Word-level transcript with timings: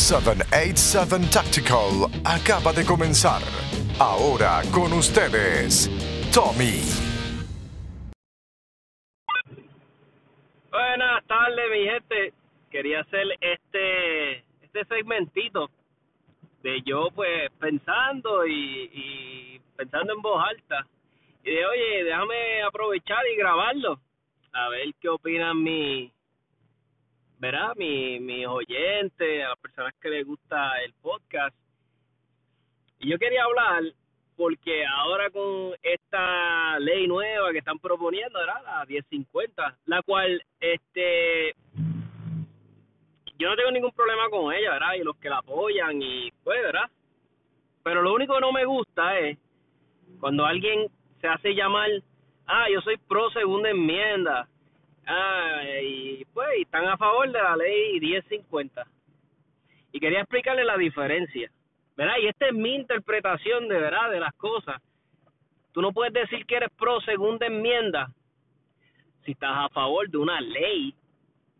787 0.00 1.28
Tactical 1.30 2.08
acaba 2.24 2.72
de 2.72 2.84
comenzar. 2.86 3.42
Ahora 3.98 4.62
con 4.72 4.92
ustedes, 4.94 5.90
Tommy. 6.32 6.80
Buenas 10.70 11.24
tardes, 11.26 11.70
mi 11.70 11.84
gente. 11.84 12.32
Quería 12.70 13.00
hacer 13.00 13.26
este 13.40 14.38
este 14.62 14.84
segmentito 14.88 15.68
de 16.62 16.80
yo, 16.82 17.08
pues, 17.14 17.50
pensando 17.58 18.46
y, 18.46 18.90
y 18.92 19.60
pensando 19.76 20.14
en 20.14 20.22
voz 20.22 20.42
alta. 20.42 20.86
Y 21.44 21.50
de, 21.50 21.66
oye, 21.66 22.04
déjame 22.04 22.62
aprovechar 22.62 23.20
y 23.32 23.36
grabarlo. 23.36 24.00
A 24.52 24.68
ver 24.70 24.88
qué 25.00 25.08
opinan 25.08 25.62
mi, 25.62 26.10
¿verdad? 27.40 27.72
Mi, 27.76 28.20
mis 28.20 28.46
oyentes, 28.46 29.44
a 29.44 29.48
las 29.48 29.58
personas 29.58 29.94
que 30.00 30.10
les 30.10 30.26
gusta 30.26 30.80
el 30.84 30.92
podcast. 31.00 31.56
Y 32.98 33.08
yo 33.08 33.18
quería 33.18 33.44
hablar 33.44 33.82
porque 34.36 34.84
ahora 34.86 35.30
con 35.30 35.74
esta 35.82 36.78
ley 36.78 37.06
nueva 37.06 37.50
que 37.52 37.58
están 37.58 37.78
proponiendo, 37.78 38.38
¿verdad? 38.38 38.62
La 38.64 38.84
1050, 38.84 39.78
la 39.86 40.02
cual, 40.02 40.42
este, 40.60 41.54
yo 43.38 43.48
no 43.48 43.56
tengo 43.56 43.70
ningún 43.70 43.92
problema 43.92 44.28
con 44.28 44.52
ella, 44.52 44.72
¿verdad? 44.72 44.94
Y 44.98 45.02
los 45.02 45.16
que 45.16 45.30
la 45.30 45.38
apoyan 45.38 46.00
y 46.00 46.30
pues, 46.44 46.62
¿verdad? 46.62 46.90
Pero 47.82 48.02
lo 48.02 48.12
único 48.12 48.34
que 48.34 48.40
no 48.40 48.52
me 48.52 48.66
gusta 48.66 49.18
es 49.18 49.38
cuando 50.20 50.44
alguien 50.44 50.88
se 51.22 51.26
hace 51.26 51.54
llamar, 51.54 51.88
ah, 52.46 52.66
yo 52.70 52.82
soy 52.82 52.98
pro 53.08 53.30
segunda 53.30 53.70
enmienda, 53.70 54.46
ah, 55.06 55.62
y 55.82 56.24
pues 56.26 56.48
están 56.60 56.86
a 56.86 56.96
favor 56.96 57.30
de 57.30 57.42
la 57.42 57.56
ley 57.56 58.00
1050. 58.00 58.86
Y 59.92 60.00
quería 60.00 60.20
explicarle 60.20 60.64
la 60.64 60.76
diferencia, 60.76 61.50
¿verdad? 61.96 62.14
Y 62.22 62.28
esta 62.28 62.48
es 62.48 62.54
mi 62.54 62.74
interpretación 62.74 63.68
de 63.68 63.78
verdad 63.78 64.10
de 64.10 64.20
las 64.20 64.34
cosas. 64.34 64.80
Tú 65.72 65.82
no 65.82 65.92
puedes 65.92 66.12
decir 66.12 66.46
que 66.46 66.56
eres 66.56 66.70
pro 66.76 67.00
segunda 67.00 67.46
enmienda 67.46 68.10
si 69.24 69.32
estás 69.32 69.52
a 69.54 69.68
favor 69.68 70.08
de 70.08 70.18
una 70.18 70.40
ley 70.40 70.94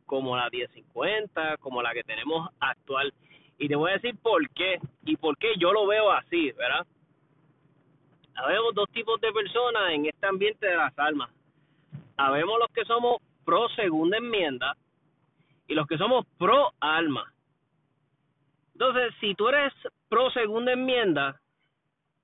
como 0.06 0.36
la 0.36 0.48
1050, 0.50 1.58
como 1.58 1.82
la 1.82 1.92
que 1.92 2.02
tenemos 2.02 2.50
actual. 2.58 3.12
Y 3.58 3.68
te 3.68 3.76
voy 3.76 3.90
a 3.90 3.94
decir 3.94 4.16
por 4.20 4.48
qué 4.50 4.80
y 5.04 5.16
por 5.16 5.36
qué 5.38 5.54
yo 5.58 5.72
lo 5.72 5.86
veo 5.86 6.10
así, 6.10 6.50
¿verdad? 6.52 6.86
Habemos 8.34 8.74
dos 8.74 8.88
tipos 8.90 9.20
de 9.20 9.32
personas 9.32 9.92
en 9.92 10.06
este 10.06 10.26
ambiente 10.26 10.66
de 10.66 10.76
las 10.76 10.98
almas. 10.98 11.30
Habemos 12.16 12.58
los 12.58 12.68
que 12.72 12.84
somos 12.84 13.22
pro 13.50 13.68
segunda 13.70 14.16
enmienda 14.16 14.76
y 15.66 15.74
los 15.74 15.84
que 15.88 15.98
somos 15.98 16.24
pro 16.38 16.72
alma. 16.78 17.32
Entonces, 18.74 19.12
si 19.18 19.34
tú 19.34 19.48
eres 19.48 19.72
pro 20.08 20.30
segunda 20.30 20.72
enmienda, 20.72 21.40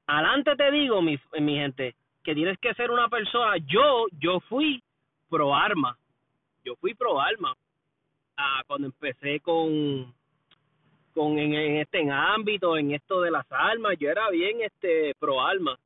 adelante 0.06 0.54
te 0.54 0.70
digo, 0.70 1.02
mi, 1.02 1.18
mi 1.40 1.56
gente, 1.56 1.96
que 2.22 2.32
tienes 2.32 2.56
que 2.60 2.72
ser 2.74 2.92
una 2.92 3.08
persona. 3.08 3.56
Yo, 3.66 4.06
yo 4.20 4.38
fui 4.48 4.80
pro 5.28 5.52
arma. 5.52 5.98
Yo 6.64 6.76
fui 6.76 6.94
pro 6.94 7.20
alma. 7.20 7.56
Cuando 8.68 8.86
empecé 8.86 9.40
con, 9.40 10.14
con 11.12 11.38
en, 11.40 11.54
en 11.54 11.76
este 11.78 12.08
ámbito, 12.08 12.76
en 12.76 12.92
esto 12.92 13.20
de 13.20 13.32
las 13.32 13.50
almas, 13.50 13.96
yo 13.98 14.08
era 14.10 14.30
bien 14.30 14.60
este 14.60 15.12
pro 15.18 15.42
alma. 15.42 15.76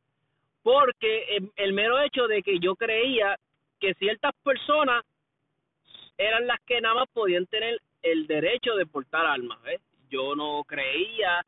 Porque 0.62 1.36
el, 1.36 1.50
el 1.56 1.72
mero 1.72 1.98
hecho 1.98 2.28
de 2.28 2.42
que 2.42 2.58
yo 2.58 2.76
creía 2.76 3.38
que 3.80 3.94
ciertas 3.94 4.34
personas 4.44 5.02
eran 6.20 6.46
las 6.46 6.60
que 6.60 6.80
nada 6.82 6.96
más 6.96 7.08
podían 7.14 7.46
tener 7.46 7.80
el 8.02 8.26
derecho 8.26 8.76
de 8.76 8.84
portar 8.84 9.24
armas. 9.24 9.60
¿ves? 9.62 9.80
Yo 10.10 10.36
no 10.36 10.62
creía 10.64 11.44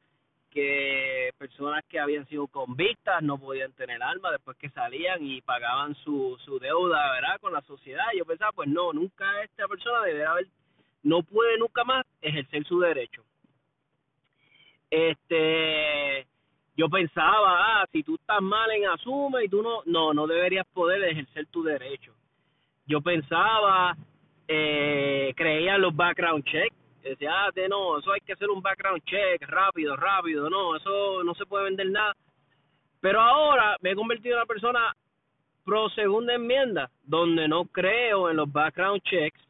que 0.50 1.30
personas 1.36 1.84
que 1.88 2.00
habían 2.00 2.26
sido 2.26 2.46
convictas 2.46 3.22
no 3.22 3.38
podían 3.38 3.72
tener 3.72 4.02
armas 4.02 4.32
después 4.32 4.56
que 4.56 4.70
salían 4.70 5.24
y 5.24 5.42
pagaban 5.42 5.94
su, 5.96 6.38
su 6.44 6.58
deuda, 6.58 7.12
¿verdad? 7.12 7.38
Con 7.40 7.52
la 7.52 7.60
sociedad. 7.62 8.04
Yo 8.16 8.24
pensaba, 8.24 8.52
pues 8.52 8.68
no, 8.68 8.92
nunca 8.94 9.42
esta 9.42 9.68
persona 9.68 10.02
debería 10.02 10.30
haber, 10.30 10.46
no 11.02 11.22
puede 11.22 11.58
nunca 11.58 11.84
más 11.84 12.06
ejercer 12.22 12.64
su 12.64 12.80
derecho. 12.80 13.22
Este, 14.90 16.26
yo 16.76 16.88
pensaba, 16.88 17.82
ah, 17.82 17.86
si 17.92 18.02
tú 18.02 18.14
estás 18.14 18.40
mal 18.40 18.70
en 18.70 18.88
asume 18.88 19.44
y 19.44 19.48
tú 19.48 19.62
no, 19.62 19.82
no, 19.84 20.14
no 20.14 20.26
deberías 20.26 20.66
poder 20.68 21.02
ejercer 21.04 21.46
tu 21.46 21.62
derecho. 21.62 22.14
Yo 22.86 23.00
pensaba, 23.00 23.96
eh, 24.54 25.32
creía 25.34 25.76
en 25.76 25.80
los 25.80 25.96
background 25.96 26.44
checks, 26.44 26.76
decía, 27.02 27.30
ah, 27.32 27.50
de 27.54 27.68
no, 27.68 27.98
eso 27.98 28.12
hay 28.12 28.20
que 28.20 28.34
hacer 28.34 28.50
un 28.50 28.60
background 28.60 29.02
check 29.04 29.42
rápido, 29.48 29.96
rápido, 29.96 30.50
no, 30.50 30.76
eso 30.76 31.24
no 31.24 31.34
se 31.34 31.46
puede 31.46 31.64
vender 31.64 31.90
nada. 31.90 32.14
Pero 33.00 33.20
ahora 33.20 33.76
me 33.80 33.92
he 33.92 33.94
convertido 33.94 34.34
en 34.34 34.40
una 34.40 34.46
persona 34.46 34.94
pro 35.64 35.88
segunda 35.90 36.34
enmienda, 36.34 36.90
donde 37.02 37.48
no 37.48 37.64
creo 37.64 38.28
en 38.28 38.36
los 38.36 38.52
background 38.52 39.00
checks. 39.02 39.40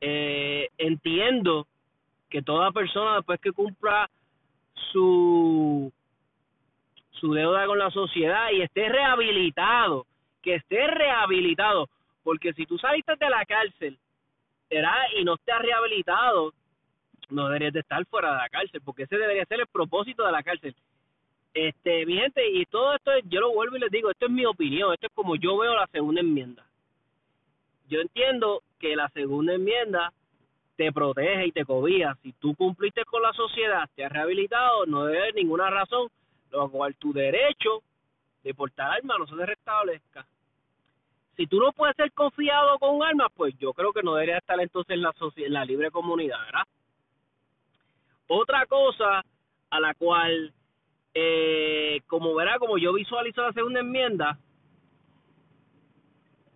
Eh, 0.00 0.68
entiendo 0.78 1.66
que 2.30 2.40
toda 2.40 2.72
persona 2.72 3.16
después 3.16 3.38
que 3.38 3.52
cumpla 3.52 4.08
su 4.92 5.92
su 7.20 7.34
deuda 7.34 7.66
con 7.66 7.78
la 7.78 7.90
sociedad 7.90 8.50
y 8.50 8.62
esté 8.62 8.88
rehabilitado, 8.88 10.06
que 10.42 10.54
esté 10.54 10.86
rehabilitado, 10.86 11.88
porque 12.24 12.54
si 12.54 12.64
tú 12.64 12.78
saliste 12.78 13.14
de 13.16 13.30
la 13.30 13.44
cárcel, 13.44 13.98
¿verdad? 14.72 15.02
y 15.18 15.24
no 15.24 15.34
estás 15.34 15.60
rehabilitado, 15.60 16.52
no 17.30 17.46
deberías 17.46 17.72
de 17.72 17.80
estar 17.80 18.04
fuera 18.06 18.30
de 18.30 18.36
la 18.38 18.48
cárcel, 18.48 18.80
porque 18.84 19.04
ese 19.04 19.16
debería 19.16 19.44
ser 19.46 19.60
el 19.60 19.66
propósito 19.66 20.24
de 20.24 20.32
la 20.32 20.42
cárcel. 20.42 20.74
Este, 21.54 22.06
mi 22.06 22.16
gente, 22.16 22.48
y 22.48 22.64
todo 22.66 22.94
esto, 22.94 23.10
yo 23.24 23.40
lo 23.40 23.52
vuelvo 23.52 23.76
y 23.76 23.80
les 23.80 23.90
digo, 23.90 24.10
esto 24.10 24.26
es 24.26 24.32
mi 24.32 24.46
opinión, 24.46 24.92
esto 24.92 25.06
es 25.06 25.12
como 25.12 25.36
yo 25.36 25.58
veo 25.58 25.74
la 25.74 25.86
segunda 25.88 26.20
enmienda. 26.20 26.64
Yo 27.88 28.00
entiendo 28.00 28.62
que 28.78 28.96
la 28.96 29.08
segunda 29.10 29.54
enmienda 29.54 30.12
te 30.76 30.90
protege 30.92 31.46
y 31.46 31.52
te 31.52 31.64
cobija. 31.64 32.16
Si 32.22 32.32
tú 32.32 32.54
cumpliste 32.54 33.04
con 33.04 33.22
la 33.22 33.32
sociedad, 33.34 33.88
te 33.94 34.04
has 34.04 34.12
rehabilitado, 34.12 34.86
no 34.86 35.04
debe 35.04 35.20
haber 35.20 35.34
ninguna 35.34 35.68
razón 35.68 36.08
lo 36.52 36.70
cual 36.70 36.94
tu 36.96 37.12
derecho 37.12 37.82
de 38.44 38.54
portar 38.54 38.92
armas 38.92 39.18
no 39.18 39.26
se 39.26 39.36
te 39.36 39.46
restablezca. 39.46 40.26
Si 41.36 41.46
tú 41.46 41.58
no 41.58 41.72
puedes 41.72 41.96
ser 41.96 42.12
confiado 42.12 42.78
con 42.78 43.02
armas, 43.02 43.28
pues 43.34 43.56
yo 43.58 43.72
creo 43.72 43.92
que 43.92 44.02
no 44.02 44.14
debería 44.14 44.38
estar 44.38 44.60
entonces 44.60 44.94
en 44.94 45.02
la, 45.02 45.12
en 45.36 45.52
la 45.52 45.64
libre 45.64 45.90
comunidad, 45.90 46.38
¿verdad? 46.44 46.64
Otra 48.28 48.66
cosa 48.66 49.24
a 49.70 49.80
la 49.80 49.94
cual, 49.94 50.52
eh, 51.14 52.00
como 52.06 52.34
verá, 52.34 52.58
como 52.58 52.78
yo 52.78 52.92
visualizo 52.92 53.42
la 53.42 53.52
segunda 53.52 53.80
enmienda, 53.80 54.38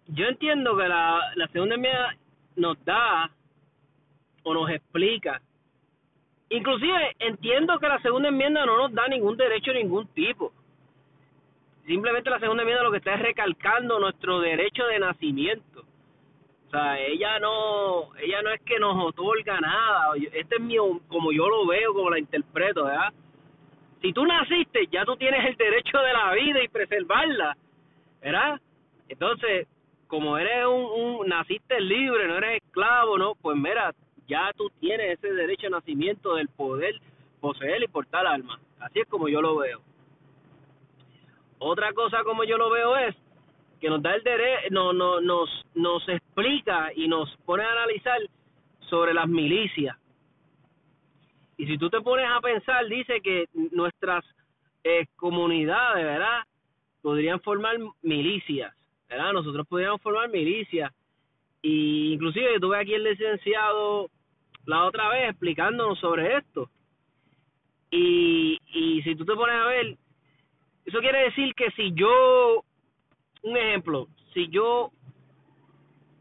yo 0.08 0.26
entiendo 0.26 0.76
que 0.76 0.88
la, 0.88 1.32
la 1.34 1.48
segunda 1.48 1.74
enmienda 1.74 2.16
nos 2.56 2.84
da 2.84 3.30
o 4.44 4.54
nos 4.54 4.70
explica 4.70 5.40
Inclusive 6.48 7.16
entiendo 7.18 7.78
que 7.78 7.88
la 7.88 8.00
segunda 8.00 8.28
enmienda 8.28 8.64
no 8.64 8.76
nos 8.76 8.92
da 8.92 9.08
ningún 9.08 9.36
derecho 9.36 9.72
de 9.72 9.82
ningún 9.82 10.06
tipo. 10.08 10.52
Simplemente 11.86 12.30
la 12.30 12.40
segunda 12.40 12.62
enmienda 12.64 12.82
lo 12.82 12.90
que 12.90 12.98
está 12.98 13.14
es 13.14 13.22
recalcando 13.22 14.00
nuestro 14.00 14.40
derecho 14.40 14.84
de 14.86 14.98
nacimiento. 14.98 15.84
O 16.66 16.70
sea, 16.70 16.98
ella 16.98 17.38
no, 17.38 18.12
ella 18.16 18.42
no 18.42 18.50
es 18.50 18.60
que 18.62 18.80
nos 18.80 18.96
otorga 19.04 19.60
nada. 19.60 20.10
Este 20.32 20.56
es 20.56 20.60
mi, 20.60 20.76
como 21.06 21.30
yo 21.30 21.48
lo 21.48 21.64
veo, 21.64 21.94
como 21.94 22.10
la 22.10 22.18
interpreto, 22.18 22.86
¿verdad? 22.86 23.12
Si 24.02 24.12
tú 24.12 24.26
naciste, 24.26 24.88
ya 24.90 25.04
tú 25.04 25.16
tienes 25.16 25.46
el 25.46 25.56
derecho 25.56 25.98
de 25.98 26.12
la 26.12 26.32
vida 26.32 26.62
y 26.62 26.68
preservarla, 26.68 27.56
¿verdad? 28.20 28.60
Entonces, 29.08 29.68
como 30.08 30.38
eres 30.38 30.66
un, 30.66 31.20
un 31.20 31.28
naciste 31.28 31.80
libre, 31.80 32.26
no 32.26 32.38
eres 32.38 32.62
esclavo, 32.64 33.16
¿no? 33.16 33.36
Pues 33.36 33.56
mira, 33.56 33.94
ya 34.26 34.50
tú 34.56 34.70
tienes 34.80 35.18
ese 35.18 35.32
derecho 35.32 35.66
de 35.66 35.70
nacimiento 35.70 36.34
del 36.34 36.48
poder 36.48 36.96
poseer 37.40 37.80
y 37.84 37.88
portar 37.88 38.26
alma. 38.26 38.58
Así 38.80 38.98
es 38.98 39.08
como 39.08 39.28
yo 39.28 39.40
lo 39.40 39.56
veo. 39.56 39.80
Otra 41.58 41.92
cosa 41.92 42.22
como 42.24 42.44
yo 42.44 42.58
lo 42.58 42.70
veo 42.70 42.96
es 42.96 43.14
que 43.80 43.90
nos 43.90 44.02
da 44.02 44.14
el 44.14 44.22
derecho, 44.22 44.68
no, 44.70 44.92
no, 44.92 45.20
nos, 45.20 45.48
nos 45.74 46.08
explica 46.08 46.90
y 46.94 47.08
nos 47.08 47.34
pone 47.44 47.64
a 47.64 47.72
analizar 47.72 48.18
sobre 48.88 49.14
las 49.14 49.28
milicias. 49.28 49.96
Y 51.58 51.66
si 51.66 51.78
tú 51.78 51.88
te 51.88 52.00
pones 52.00 52.26
a 52.28 52.40
pensar, 52.40 52.86
dice 52.86 53.20
que 53.20 53.46
nuestras 53.72 54.24
eh, 54.84 55.06
comunidades, 55.16 56.04
¿verdad? 56.04 56.42
Podrían 57.02 57.40
formar 57.40 57.76
milicias, 58.02 58.74
¿verdad? 59.08 59.32
Nosotros 59.32 59.66
podríamos 59.66 60.02
formar 60.02 60.28
milicias. 60.28 60.92
Y 61.62 62.12
inclusive 62.12 62.60
tuve 62.60 62.78
aquí 62.78 62.94
el 62.94 63.04
licenciado 63.04 64.10
la 64.66 64.84
otra 64.84 65.08
vez 65.08 65.30
explicándonos 65.30 65.98
sobre 65.98 66.36
esto. 66.36 66.68
Y, 67.90 68.58
y 68.66 69.02
si 69.02 69.14
tú 69.16 69.24
te 69.24 69.34
pones 69.34 69.56
a 69.56 69.66
ver, 69.66 69.96
eso 70.86 71.00
quiere 71.00 71.24
decir 71.24 71.54
que 71.54 71.70
si 71.72 71.92
yo, 71.92 72.64
un 73.42 73.56
ejemplo, 73.56 74.06
si 74.32 74.48
yo 74.48 74.90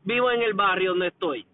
vivo 0.03 0.31
en 0.31 0.41
el 0.41 0.53
barrio 0.53 0.91
donde 0.91 1.07
estoy, 1.07 1.45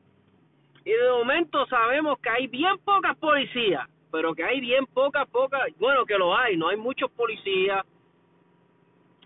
y 0.85 0.89
de 0.89 1.11
momento 1.11 1.65
sabemos 1.67 2.19
que 2.19 2.29
hay 2.29 2.47
bien 2.47 2.77
pocas 2.79 3.17
policías, 3.17 3.87
pero 4.11 4.33
que 4.33 4.43
hay 4.43 4.61
bien 4.61 4.85
poca, 4.87 5.25
poca, 5.25 5.65
bueno, 5.77 6.05
que 6.05 6.17
lo 6.17 6.35
hay, 6.35 6.57
no 6.57 6.69
hay 6.69 6.77
muchos 6.77 7.11
policías, 7.11 7.85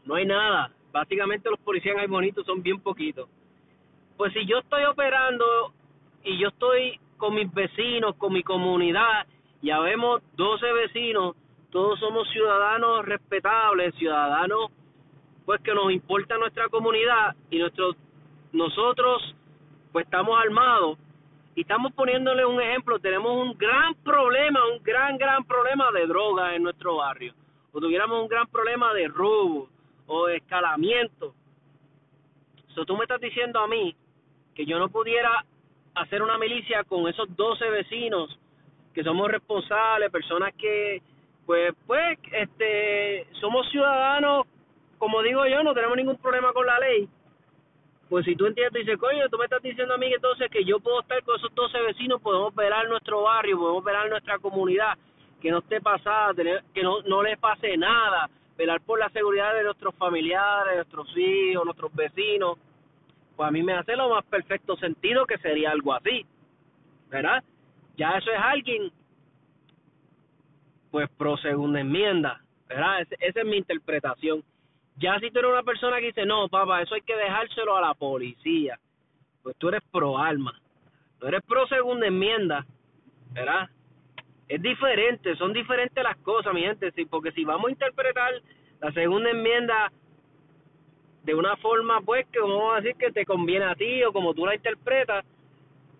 no 0.03 0.15
hay 0.15 0.25
nada, 0.25 0.71
básicamente 0.91 1.49
los 1.49 1.59
policías 1.59 1.95
hay 1.97 2.07
bonitos 2.07 2.45
son 2.45 2.63
bien 2.63 2.79
poquitos. 2.79 3.29
Pues 4.17 4.33
si 4.33 4.45
yo 4.45 4.59
estoy 4.59 4.83
operando 4.85 5.73
y 6.23 6.37
yo 6.39 6.49
estoy 6.49 6.99
con 7.17 7.35
mis 7.35 7.53
vecinos, 7.53 8.15
con 8.15 8.33
mi 8.33 8.43
comunidad, 8.43 9.27
ya 9.61 9.79
vemos 9.79 10.21
12 10.35 10.73
vecinos, 10.73 11.35
todos 11.75 11.99
somos 11.99 12.25
ciudadanos 12.29 13.03
respetables, 13.03 13.93
ciudadanos 13.95 14.71
pues 15.43 15.59
que 15.59 15.73
nos 15.73 15.91
importa 15.91 16.37
nuestra 16.37 16.69
comunidad 16.69 17.35
y 17.49 17.59
nuestros 17.59 17.97
nosotros 18.53 19.35
pues 19.91 20.05
estamos 20.05 20.39
armados. 20.39 20.97
Y 21.53 21.61
estamos 21.63 21.91
poniéndole 21.91 22.45
un 22.45 22.61
ejemplo, 22.61 22.97
tenemos 22.99 23.29
un 23.29 23.57
gran 23.57 23.93
problema, 23.95 24.61
un 24.73 24.81
gran, 24.83 25.17
gran 25.17 25.43
problema 25.43 25.91
de 25.91 26.07
droga 26.07 26.55
en 26.55 26.63
nuestro 26.63 26.95
barrio, 26.95 27.33
o 27.73 27.81
tuviéramos 27.81 28.21
un 28.21 28.29
gran 28.29 28.47
problema 28.47 28.93
de 28.93 29.09
robo 29.09 29.67
o 30.07 30.27
de 30.27 30.37
escalamiento. 30.37 31.33
So, 32.73 32.85
tú 32.85 32.95
me 32.95 33.03
estás 33.03 33.19
diciendo 33.19 33.59
a 33.59 33.67
mí 33.67 33.93
que 34.53 34.65
yo 34.65 34.79
no 34.79 34.87
pudiera 34.87 35.43
hacer 35.95 36.21
una 36.21 36.37
milicia 36.37 36.85
con 36.85 37.09
esos 37.09 37.35
12 37.35 37.69
vecinos 37.69 38.39
que 38.93 39.03
somos 39.03 39.29
responsables, 39.29 40.09
personas 40.09 40.53
que, 40.53 41.01
pues, 41.45 41.73
pues, 41.85 42.19
este, 42.31 43.27
somos 43.39 43.69
ciudadanos, 43.69 44.47
como 44.97 45.21
digo 45.21 45.45
yo, 45.45 45.63
no 45.63 45.73
tenemos 45.73 45.97
ningún 45.97 46.17
problema 46.17 46.53
con 46.53 46.65
la 46.65 46.79
ley, 46.79 47.07
pues 48.09 48.23
si 48.25 48.35
tú 48.35 48.45
entiendes, 48.45 48.85
dices, 48.85 48.99
coño, 48.99 49.27
tú 49.29 49.37
me 49.37 49.45
estás 49.45 49.63
diciendo 49.63 49.95
a 49.95 49.97
mí 49.97 50.07
que 50.07 50.15
entonces 50.15 50.49
que 50.51 50.63
yo 50.63 50.79
puedo 50.79 51.01
estar 51.01 51.21
con 51.23 51.37
esos 51.37 51.53
12 51.53 51.81
vecinos, 51.81 52.21
podemos 52.21 52.53
velar 52.53 52.87
nuestro 52.87 53.23
barrio, 53.23 53.57
podemos 53.57 53.83
velar 53.83 54.09
nuestra 54.09 54.37
comunidad, 54.37 54.93
que 55.41 55.49
no 55.49 55.59
esté 55.59 55.81
pasada, 55.81 56.33
que 56.73 56.83
no, 56.83 57.01
no 57.01 57.23
les 57.23 57.37
pase 57.39 57.75
nada, 57.77 58.29
velar 58.57 58.81
por 58.81 58.99
la 58.99 59.09
seguridad 59.09 59.53
de 59.55 59.63
nuestros 59.63 59.95
familiares, 59.95 60.71
de 60.71 60.75
nuestros 60.77 61.17
hijos, 61.17 61.65
nuestros 61.65 61.93
vecinos, 61.93 62.57
pues 63.35 63.49
a 63.49 63.51
mí 63.51 63.63
me 63.63 63.73
hace 63.73 63.95
lo 63.95 64.09
más 64.09 64.23
perfecto 64.25 64.77
sentido 64.77 65.25
que 65.25 65.37
sería 65.39 65.71
algo 65.71 65.93
así, 65.93 66.25
¿verdad? 67.09 67.43
Ya 67.97 68.11
eso 68.17 68.31
es 68.31 68.39
alguien, 68.39 68.91
pues 70.95 71.09
pro 71.17 71.35
segunda 71.35 71.81
enmienda, 71.81 72.41
¿verdad? 72.69 73.01
esa 73.19 73.41
es 73.41 73.45
mi 73.45 73.57
interpretación 73.57 74.41
ya 74.97 75.19
si 75.19 75.29
tú 75.29 75.39
eres 75.39 75.51
una 75.51 75.63
persona 75.63 75.99
que 75.99 76.05
dice, 76.05 76.25
no, 76.25 76.47
papá, 76.47 76.81
eso 76.81 76.95
hay 76.95 77.01
que 77.01 77.17
dejárselo 77.17 77.75
a 77.75 77.81
la 77.81 77.93
policía, 77.95 78.79
pues 79.43 79.57
tú 79.57 79.67
eres 79.67 79.81
pro 79.91 80.17
alma, 80.17 80.57
tú 81.19 81.27
eres 81.27 81.41
pro 81.43 81.67
segunda 81.67 82.07
enmienda, 82.07 82.65
¿verdad? 83.33 83.69
Es 84.47 84.61
diferente, 84.61 85.35
son 85.35 85.51
diferentes 85.51 86.01
las 86.01 86.15
cosas, 86.19 86.53
mi 86.53 86.61
gente, 86.61 86.91
sí, 86.91 87.03
porque 87.03 87.33
si 87.33 87.43
vamos 87.43 87.67
a 87.67 87.71
interpretar 87.71 88.35
la 88.79 88.93
segunda 88.93 89.31
enmienda 89.31 89.91
de 91.23 91.35
una 91.35 91.57
forma, 91.57 91.99
pues, 91.99 92.25
que 92.27 92.39
vamos 92.39 92.71
a 92.71 92.79
decir 92.79 92.95
que 92.95 93.11
te 93.11 93.25
conviene 93.25 93.65
a 93.65 93.75
ti 93.75 94.01
o 94.05 94.13
como 94.13 94.33
tú 94.33 94.45
la 94.45 94.55
interpretas, 94.55 95.25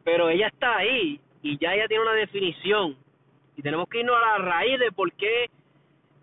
pero 0.06 0.30
ella 0.30 0.48
está 0.48 0.78
ahí 0.78 1.20
y 1.42 1.58
ya 1.58 1.74
ella 1.74 1.90
tiene 1.90 2.04
una 2.04 2.14
definición 2.14 2.96
y 3.56 3.62
tenemos 3.62 3.88
que 3.90 4.00
irnos 4.00 4.16
a 4.16 4.38
la 4.40 4.46
raíz 4.46 4.80
de 4.80 4.92
por 4.92 5.12
qué 5.14 5.50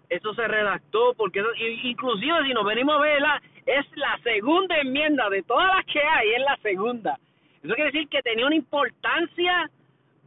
eso 0.09 0.35
se 0.35 0.47
redactó, 0.47 1.15
porque 1.15 1.43
inclusive 1.85 2.45
si 2.45 2.53
nos 2.53 2.65
venimos 2.65 2.97
a 2.97 3.01
verla, 3.01 3.43
es 3.65 3.87
la 3.97 4.19
segunda 4.23 4.79
enmienda 4.79 5.31
de 5.31 5.43
todas 5.43 5.75
las 5.75 5.87
que 5.87 6.01
hay, 6.01 6.33
es 6.33 6.41
la 6.41 6.57
segunda. 6.59 7.19
Eso 7.63 7.75
quiere 7.75 7.93
decir 7.93 8.09
que 8.09 8.23
tenía 8.23 8.47
una 8.47 8.57
importancia 8.57 9.71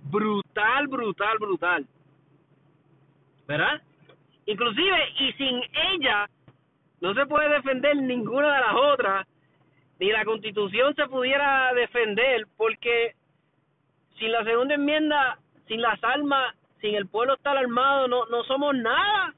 brutal, 0.04 0.88
brutal, 0.88 1.38
brutal. 1.38 1.86
¿Verdad? 3.48 3.82
Inclusive, 4.48 4.98
y 5.20 5.34
sin 5.34 5.62
ella, 5.94 6.28
no 7.02 7.14
se 7.14 7.26
puede 7.26 7.50
defender 7.50 7.96
ninguna 7.98 8.56
de 8.56 8.62
las 8.62 8.76
otras, 8.76 9.28
ni 10.00 10.12
la 10.12 10.26
constitución 10.26 10.96
se 10.96 11.06
pudiera 11.08 11.74
defender, 11.74 12.48
porque 12.58 13.14
sin 14.18 14.32
la 14.32 14.44
segunda 14.44 14.76
enmienda, 14.76 15.38
sin 15.68 15.82
las 15.82 16.04
armas, 16.04 16.56
sin 16.82 16.96
el 16.96 17.08
pueblo 17.08 17.36
estar 17.36 17.58
armado, 17.58 18.08
no, 18.08 18.26
no 18.28 18.44
somos 18.44 18.76
nada. 18.76 19.34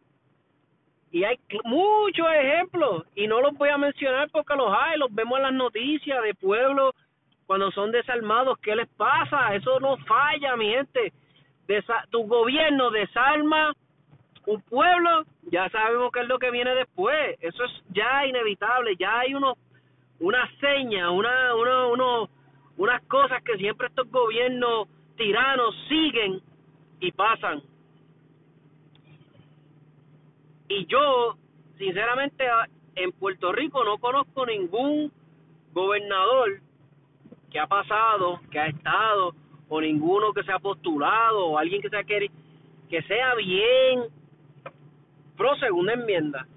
Y 1.11 1.23
hay 1.23 1.39
muchos 1.63 2.27
ejemplos, 2.33 3.05
y 3.15 3.27
no 3.27 3.41
los 3.41 3.53
voy 3.53 3.69
a 3.69 3.77
mencionar 3.77 4.29
porque 4.29 4.55
los 4.55 4.73
hay, 4.77 4.99
los 4.99 5.13
vemos 5.13 5.37
en 5.37 5.43
las 5.43 5.53
noticias 5.53 6.21
de 6.21 6.33
pueblos 6.35 6.93
cuando 7.47 7.71
son 7.71 7.91
desarmados, 7.91 8.59
¿qué 8.59 8.75
les 8.75 8.89
pasa? 8.89 9.55
Eso 9.55 9.79
no 9.79 9.95
falla, 9.97 10.55
mi 10.57 10.69
gente. 10.69 11.13
tu 12.11 12.27
gobierno 12.27 12.91
desarma 12.91 13.73
un 14.45 14.61
pueblo, 14.61 15.23
ya 15.43 15.69
sabemos 15.69 16.11
qué 16.11 16.21
es 16.21 16.27
lo 16.27 16.39
que 16.39 16.51
viene 16.51 16.75
después. 16.75 17.37
Eso 17.39 17.63
es 17.63 17.71
ya 17.89 18.25
inevitable, 18.25 18.95
ya 18.97 19.19
hay 19.19 19.33
uno, 19.33 19.55
una 20.19 20.49
seña, 20.59 21.09
una, 21.09 21.55
uno, 21.55 21.91
uno, 21.91 22.29
unas 22.77 23.01
cosas 23.03 23.41
que 23.43 23.57
siempre 23.57 23.87
estos 23.87 24.09
gobiernos 24.11 24.89
tiranos 25.15 25.73
siguen 25.87 26.41
y 26.99 27.11
pasan. 27.11 27.61
Y 30.69 30.85
yo, 30.87 31.37
sinceramente, 31.77 32.45
en 32.95 33.11
Puerto 33.13 33.51
Rico 33.51 33.83
no 33.83 33.97
conozco 33.99 34.45
ningún 34.45 35.11
gobernador 35.73 36.59
que 37.49 37.59
ha 37.59 37.67
pasado, 37.67 38.41
que 38.51 38.59
ha 38.59 38.67
estado, 38.67 39.33
o 39.69 39.81
ninguno 39.81 40.33
que 40.33 40.43
se 40.43 40.51
ha 40.51 40.59
postulado, 40.59 41.47
o 41.47 41.57
alguien 41.57 41.81
que 41.81 41.89
sea 41.89 42.03
que, 42.03 42.29
que 42.89 43.01
sea 43.03 43.35
bien 43.35 44.03
pro 45.37 45.55
segunda 45.57 45.93
enmienda. 45.93 46.47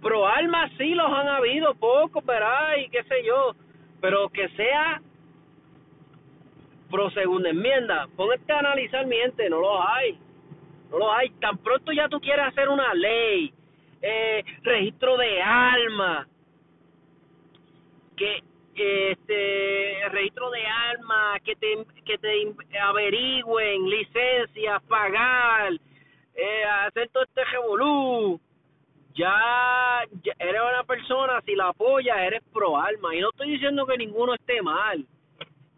Pro 0.00 0.26
alma 0.26 0.70
sí 0.78 0.94
los 0.94 1.12
han 1.12 1.28
habido, 1.28 1.74
pocos, 1.74 2.24
¿verdad? 2.24 2.76
Y 2.78 2.88
qué 2.88 3.02
sé 3.04 3.22
yo, 3.26 3.54
pero 4.00 4.30
que 4.30 4.48
sea 4.50 5.02
pro 6.90 7.10
segunda 7.10 7.50
enmienda, 7.50 8.08
ponete 8.16 8.52
a 8.52 8.58
analizar 8.58 9.06
mi 9.06 9.16
gente, 9.16 9.48
no 9.48 9.60
los 9.60 9.80
hay 9.86 10.18
no 10.90 10.98
lo 10.98 11.12
hay. 11.12 11.30
Tan 11.40 11.58
pronto 11.58 11.92
ya 11.92 12.08
tú 12.08 12.20
quieres 12.20 12.46
hacer 12.46 12.68
una 12.68 12.92
ley, 12.94 13.52
eh, 14.02 14.44
registro 14.62 15.16
de 15.16 15.42
alma, 15.42 16.26
que 18.16 18.42
este 18.74 20.08
registro 20.10 20.50
de 20.50 20.66
alma, 20.66 21.38
que 21.44 21.56
te 21.56 21.84
que 22.04 22.18
te 22.18 22.78
averigüen 22.78 23.88
licencias, 23.88 24.82
pagar, 24.84 25.72
eh, 26.34 26.64
hacer 26.86 27.08
todo 27.10 27.24
este 27.24 27.44
revolú. 27.44 28.40
Ya, 29.14 30.04
ya 30.22 30.32
eres 30.38 30.62
una 30.62 30.84
persona, 30.84 31.40
si 31.44 31.54
la 31.54 31.68
apoyas, 31.68 32.16
eres 32.18 32.42
pro 32.52 32.80
alma. 32.80 33.14
Y 33.14 33.20
no 33.20 33.30
estoy 33.30 33.50
diciendo 33.50 33.84
que 33.84 33.98
ninguno 33.98 34.34
esté 34.34 34.62
mal. 34.62 35.04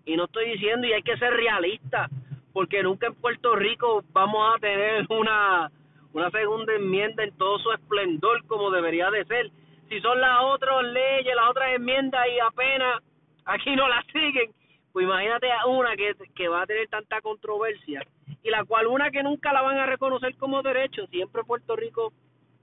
Y 0.04 0.16
no 0.16 0.24
estoy 0.24 0.50
diciendo, 0.50 0.86
y 0.86 0.92
hay 0.92 1.02
que 1.02 1.16
ser 1.16 1.32
realista 1.32 2.08
porque 2.52 2.82
nunca 2.82 3.06
en 3.06 3.14
Puerto 3.14 3.56
Rico 3.56 4.04
vamos 4.12 4.54
a 4.54 4.58
tener 4.58 5.06
una, 5.10 5.70
una 6.12 6.30
segunda 6.30 6.74
enmienda 6.74 7.24
en 7.24 7.36
todo 7.36 7.58
su 7.58 7.72
esplendor 7.72 8.44
como 8.46 8.70
debería 8.70 9.10
de 9.10 9.24
ser. 9.24 9.50
Si 9.88 10.00
son 10.00 10.20
las 10.20 10.38
otras 10.42 10.84
leyes, 10.84 11.34
las 11.34 11.50
otras 11.50 11.74
enmiendas 11.74 12.26
y 12.34 12.40
apenas 12.40 13.02
aquí 13.44 13.74
no 13.76 13.88
las 13.88 14.04
siguen, 14.12 14.52
pues 14.92 15.04
imagínate 15.04 15.48
una 15.66 15.96
que, 15.96 16.14
que 16.34 16.48
va 16.48 16.62
a 16.62 16.66
tener 16.66 16.88
tanta 16.88 17.20
controversia 17.20 18.04
y 18.42 18.50
la 18.50 18.64
cual 18.64 18.86
una 18.86 19.10
que 19.10 19.22
nunca 19.22 19.52
la 19.52 19.62
van 19.62 19.78
a 19.78 19.86
reconocer 19.86 20.36
como 20.36 20.62
derecho, 20.62 21.06
siempre 21.06 21.44
Puerto 21.44 21.76
Rico 21.76 22.12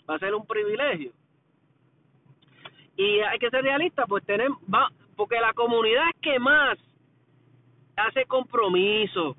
va 0.09 0.15
a 0.15 0.19
ser 0.19 0.35
un 0.35 0.45
privilegio. 0.45 1.11
Y 2.97 3.21
hay 3.21 3.39
que 3.39 3.49
ser 3.49 3.63
realista, 3.63 4.05
pues 4.05 4.25
tenemos, 4.25 4.59
va, 4.63 4.89
porque 5.15 5.39
la 5.39 5.53
comunidad 5.53 6.09
que 6.21 6.37
más 6.37 6.77
hace 7.99 8.25
compromiso, 8.25 9.35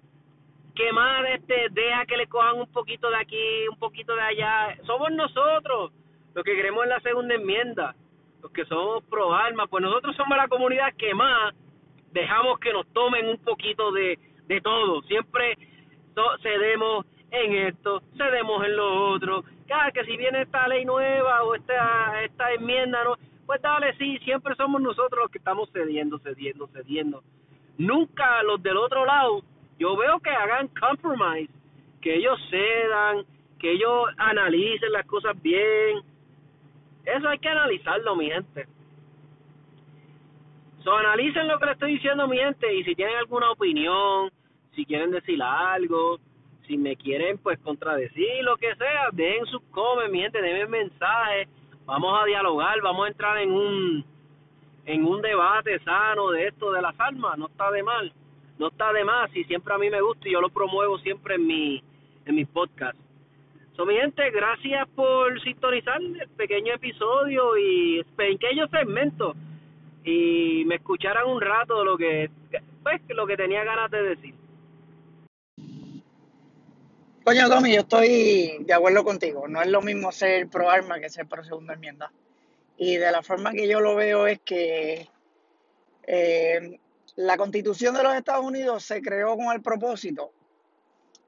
que 0.74 0.92
más 0.92 1.24
este 1.30 1.68
deja 1.70 2.06
que 2.06 2.16
le 2.16 2.26
cojan 2.26 2.58
un 2.58 2.72
poquito 2.72 3.10
de 3.10 3.16
aquí, 3.16 3.68
un 3.70 3.78
poquito 3.78 4.14
de 4.14 4.22
allá. 4.22 4.76
Somos 4.86 5.10
nosotros 5.12 5.92
los 6.34 6.44
que 6.44 6.54
queremos 6.54 6.84
en 6.84 6.90
la 6.90 7.00
segunda 7.00 7.34
enmienda, 7.34 7.94
los 8.42 8.52
que 8.52 8.64
somos 8.66 9.04
pro 9.04 9.34
alma, 9.34 9.66
pues 9.66 9.82
nosotros 9.82 10.16
somos 10.16 10.36
la 10.36 10.48
comunidad 10.48 10.94
que 10.96 11.12
más 11.14 11.54
dejamos 12.12 12.58
que 12.60 12.72
nos 12.72 12.86
tomen 12.92 13.28
un 13.28 13.38
poquito 13.38 13.92
de, 13.92 14.18
de 14.46 14.60
todo. 14.60 15.02
Siempre 15.02 15.56
cedemos 16.42 17.06
en 17.30 17.54
esto, 17.68 18.02
cedemos 18.16 18.64
en 18.64 18.76
lo 18.76 19.10
otro. 19.10 19.44
Cada 19.66 19.90
que 19.92 20.04
si 20.04 20.16
viene 20.16 20.42
esta 20.42 20.66
ley 20.68 20.84
nueva 20.84 21.42
o 21.44 21.54
esta, 21.54 22.24
esta 22.24 22.52
enmienda, 22.52 23.04
no, 23.04 23.16
pues 23.46 23.62
dale, 23.62 23.96
sí, 23.96 24.18
siempre 24.24 24.54
somos 24.56 24.80
nosotros 24.80 25.22
los 25.22 25.30
que 25.30 25.38
estamos 25.38 25.70
cediendo, 25.72 26.18
cediendo, 26.18 26.66
cediendo. 26.68 27.22
Nunca 27.78 28.42
los 28.42 28.62
del 28.62 28.76
otro 28.76 29.04
lado 29.04 29.42
yo 29.78 29.96
veo 29.96 30.20
que 30.20 30.30
hagan 30.30 30.68
compromise, 30.68 31.50
que 32.02 32.16
ellos 32.16 32.38
cedan, 32.50 33.24
que 33.58 33.72
ellos 33.72 34.08
analicen 34.18 34.92
las 34.92 35.06
cosas 35.06 35.40
bien. 35.40 36.02
Eso 37.04 37.28
hay 37.28 37.38
que 37.38 37.48
analizarlo, 37.48 38.14
mi 38.14 38.30
gente. 38.30 38.66
So, 40.84 40.94
analicen 40.94 41.48
lo 41.48 41.58
que 41.58 41.66
le 41.66 41.72
estoy 41.72 41.92
diciendo, 41.92 42.26
mi 42.26 42.38
gente, 42.38 42.74
y 42.74 42.84
si 42.84 42.94
tienen 42.94 43.16
alguna 43.16 43.50
opinión, 43.50 44.30
si 44.74 44.84
quieren 44.84 45.10
decir 45.10 45.42
algo, 45.42 46.18
si 46.66 46.78
me 46.78 46.96
quieren 46.96 47.38
pues 47.38 47.58
contradecir, 47.60 48.44
lo 48.44 48.56
que 48.56 48.74
sea, 48.76 49.08
dejen 49.12 49.44
sus 49.46 49.62
comes, 49.70 50.10
mi 50.10 50.20
gente, 50.20 50.40
denme 50.40 50.66
mensajes, 50.66 51.48
vamos 51.84 52.18
a 52.18 52.24
dialogar, 52.24 52.80
vamos 52.82 53.06
a 53.06 53.08
entrar 53.08 53.38
en 53.38 53.50
un 53.50 54.04
en 54.87 55.04
un 55.04 55.20
debate 55.22 55.78
sano 55.80 56.30
de 56.30 56.49
esto 56.49 56.72
de 56.72 56.82
las 56.82 56.99
armas, 56.99 57.38
no 57.38 57.46
está 57.46 57.70
de 57.70 57.82
mal, 57.82 58.12
no 58.58 58.68
está 58.68 58.92
de 58.92 59.04
más, 59.04 59.34
y 59.34 59.44
siempre 59.44 59.75
a 59.75 59.78
mí 59.78 59.90
me 59.90 60.00
gusta 60.00 60.28
y 60.28 60.32
yo 60.32 60.40
lo 60.40 60.50
promuevo 60.50 60.99
siempre 60.99 61.37
en 61.37 61.46
mi 61.46 61.82
en 62.26 62.34
mis 62.34 62.49
podcasts. 62.49 63.00
So, 63.76 63.87
mi 63.87 63.94
gente, 63.94 64.30
gracias 64.30 64.88
por 64.94 65.40
sintonizar 65.42 66.00
el 66.02 66.28
pequeño 66.37 66.75
episodio 66.75 67.56
y 67.56 68.04
pequeño 68.16 68.68
segmento 68.68 69.34
y 70.04 70.64
me 70.66 70.76
escucharan 70.76 71.28
un 71.28 71.40
rato 71.40 71.84
lo 71.84 71.96
que 71.96 72.30
pues 72.82 73.00
lo 73.08 73.26
que 73.26 73.37
tenía 73.37 73.64
ganas 73.64 73.90
de 73.90 74.02
decir. 74.02 74.34
Coño, 77.25 77.49
Tommy, 77.49 77.75
yo 77.75 77.80
estoy 77.82 78.64
de 78.64 78.72
acuerdo 78.72 79.04
contigo. 79.04 79.46
No 79.46 79.60
es 79.60 79.68
lo 79.68 79.82
mismo 79.82 80.10
ser 80.10 80.49
pro 80.49 80.70
arma 80.70 80.99
que 80.99 81.10
ser 81.10 81.26
pro 81.26 81.44
segunda 81.44 81.75
enmienda. 81.75 82.10
Y 82.82 82.96
de 82.96 83.12
la 83.12 83.22
forma 83.22 83.52
que 83.52 83.68
yo 83.68 83.78
lo 83.78 83.94
veo 83.94 84.26
es 84.26 84.40
que 84.40 85.06
eh, 86.06 86.80
la 87.16 87.37
constitución 87.37 87.94
de 87.94 88.02
los 88.02 88.14
Estados 88.14 88.42
Unidos 88.42 88.82
se 88.84 89.02
creó 89.02 89.37
con 89.37 89.52
el 89.52 89.60
propósito 89.60 90.32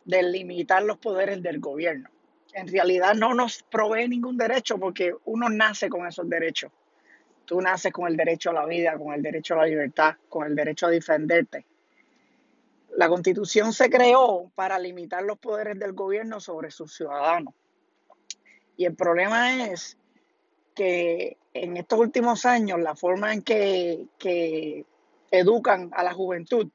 de 0.06 0.22
limitar 0.22 0.82
los 0.82 0.96
poderes 0.96 1.42
del 1.42 1.60
gobierno. 1.60 2.08
En 2.54 2.68
realidad 2.68 3.12
no 3.14 3.34
nos 3.34 3.62
provee 3.64 4.08
ningún 4.08 4.38
derecho 4.38 4.78
porque 4.78 5.14
uno 5.26 5.50
nace 5.50 5.90
con 5.90 6.06
esos 6.06 6.26
derechos. 6.26 6.72
Tú 7.44 7.60
naces 7.60 7.92
con 7.92 8.08
el 8.08 8.16
derecho 8.16 8.48
a 8.48 8.54
la 8.54 8.64
vida, 8.64 8.96
con 8.96 9.12
el 9.12 9.20
derecho 9.20 9.52
a 9.52 9.58
la 9.58 9.66
libertad, 9.66 10.14
con 10.30 10.46
el 10.46 10.56
derecho 10.56 10.86
a 10.86 10.90
defenderte. 10.90 11.66
La 12.96 13.10
constitución 13.10 13.74
se 13.74 13.90
creó 13.90 14.50
para 14.54 14.78
limitar 14.78 15.22
los 15.22 15.36
poderes 15.36 15.78
del 15.78 15.92
gobierno 15.92 16.40
sobre 16.40 16.70
sus 16.70 16.96
ciudadanos. 16.96 17.52
Y 18.78 18.86
el 18.86 18.94
problema 18.94 19.66
es 19.66 19.98
que 20.74 21.36
en 21.54 21.76
estos 21.76 21.98
últimos 21.98 22.46
años 22.46 22.80
la 22.80 22.94
forma 22.94 23.32
en 23.32 23.42
que, 23.42 24.06
que 24.18 24.84
educan 25.30 25.90
a 25.92 26.02
la 26.02 26.12
juventud 26.12 26.68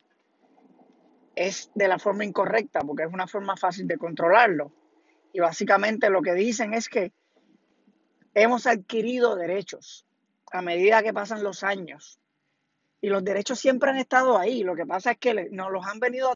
es 1.35 1.69
de 1.75 1.87
la 1.87 1.99
forma 1.99 2.25
incorrecta, 2.25 2.81
porque 2.81 3.03
es 3.03 3.13
una 3.13 3.27
forma 3.27 3.55
fácil 3.55 3.87
de 3.87 3.97
controlarlo. 3.97 4.71
Y 5.33 5.39
básicamente 5.39 6.09
lo 6.09 6.21
que 6.21 6.33
dicen 6.33 6.73
es 6.73 6.89
que 6.89 7.11
hemos 8.33 8.65
adquirido 8.65 9.35
derechos 9.35 10.05
a 10.51 10.61
medida 10.61 11.03
que 11.03 11.13
pasan 11.13 11.43
los 11.43 11.63
años. 11.63 12.19
Y 13.01 13.09
los 13.09 13.23
derechos 13.23 13.59
siempre 13.59 13.91
han 13.91 13.97
estado 13.97 14.39
ahí. 14.39 14.63
Lo 14.63 14.75
que 14.75 14.87
pasa 14.87 15.11
es 15.11 15.17
que 15.19 15.49
nos 15.51 15.71
los 15.71 15.85
han 15.85 15.99
venido 15.99 16.25